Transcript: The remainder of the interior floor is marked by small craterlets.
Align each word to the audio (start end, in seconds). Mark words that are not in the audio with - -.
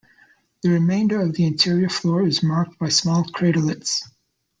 The 0.63 0.71
remainder 0.71 1.21
of 1.21 1.33
the 1.35 1.45
interior 1.45 1.87
floor 1.87 2.23
is 2.25 2.41
marked 2.41 2.79
by 2.79 2.89
small 2.89 3.23
craterlets. 3.23 4.01